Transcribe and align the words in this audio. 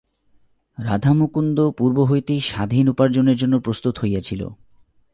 রাধামুকুন্দ 0.77 1.57
পূর্ব 1.77 1.97
হইতেই 2.03 2.41
স্বাধীন 2.41 2.85
উপার্জনের 2.89 3.37
জন্য 3.37 3.55
প্রস্তুত 3.59 3.95
হইয়াছিল। 3.99 4.41